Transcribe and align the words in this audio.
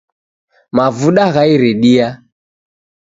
Mavuda 0.75 1.25
gha 1.33 1.43
iridia 1.53 2.07